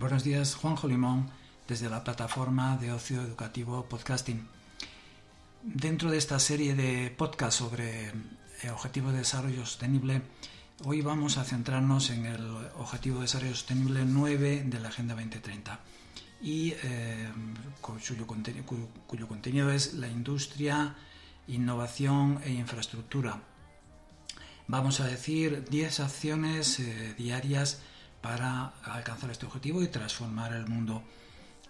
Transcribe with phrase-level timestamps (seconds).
[0.00, 1.28] Buenos días, Juanjo Limón,
[1.68, 4.48] desde la plataforma de ocio educativo Podcasting.
[5.62, 10.22] Dentro de esta serie de podcasts sobre eh, Objetivo de Desarrollo Sostenible,
[10.84, 12.40] hoy vamos a centrarnos en el
[12.78, 15.78] Objetivo de Desarrollo Sostenible 9 de la Agenda 2030
[16.40, 17.28] y eh,
[17.82, 18.26] cuyo,
[19.06, 20.96] cuyo, contenido es la industria,
[21.46, 23.42] innovación e infraestructura.
[24.66, 27.82] Vamos a decir 10 acciones eh, diarias
[28.20, 31.02] para alcanzar este objetivo y transformar el mundo.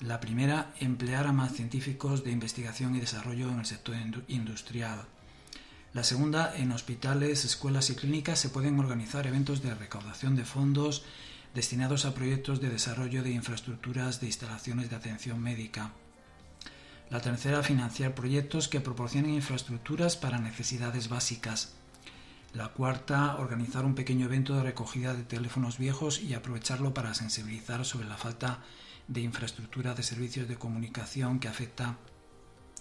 [0.00, 3.96] La primera, emplear a más científicos de investigación y desarrollo en el sector
[4.28, 5.04] industrial.
[5.92, 11.02] La segunda, en hospitales, escuelas y clínicas se pueden organizar eventos de recaudación de fondos
[11.54, 15.92] destinados a proyectos de desarrollo de infraestructuras de instalaciones de atención médica.
[17.10, 21.72] La tercera, financiar proyectos que proporcionen infraestructuras para necesidades básicas.
[22.52, 27.84] La cuarta, organizar un pequeño evento de recogida de teléfonos viejos y aprovecharlo para sensibilizar
[27.84, 28.58] sobre la falta
[29.06, 31.96] de infraestructura de servicios de comunicación que afecta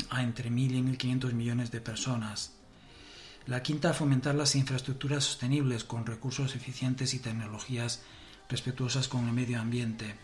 [0.09, 2.53] a entre 1.000 y 1.500 millones de personas.
[3.45, 8.01] La quinta, fomentar las infraestructuras sostenibles con recursos eficientes y tecnologías
[8.47, 10.15] respetuosas con el medio ambiente.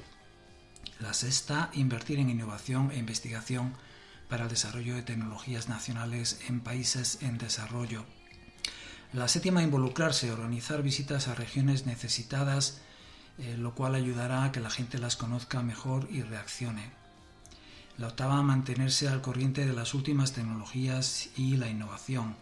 [1.00, 3.74] La sexta, invertir en innovación e investigación
[4.28, 8.06] para el desarrollo de tecnologías nacionales en países en desarrollo.
[9.14, 12.82] La séptima, involucrarse, organizar visitas a regiones necesitadas,
[13.38, 16.92] eh, lo cual ayudará a que la gente las conozca mejor y reaccione.
[17.98, 22.36] La octava, mantenerse al corriente de las últimas tecnologías y la innovación.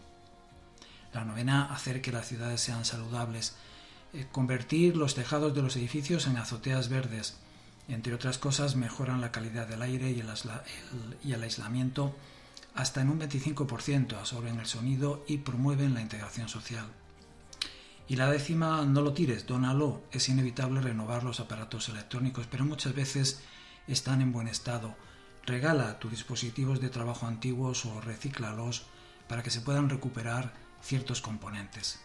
[1.12, 3.54] La novena, hacer que las ciudades sean saludables,
[4.12, 7.36] eh, convertir los tejados de los edificios en azoteas verdes.
[7.86, 10.28] Entre otras cosas, mejoran la calidad del aire y el,
[11.22, 12.16] y el aislamiento
[12.74, 16.86] hasta en un 25% absorben el sonido y promueven la integración social.
[18.06, 20.02] Y la décima, no lo tires, dónalo.
[20.10, 23.40] Es inevitable renovar los aparatos electrónicos, pero muchas veces
[23.86, 24.94] están en buen estado.
[25.46, 28.84] Regala tus dispositivos de trabajo antiguos o recíclalos
[29.28, 30.52] para que se puedan recuperar
[30.82, 32.00] ciertos componentes.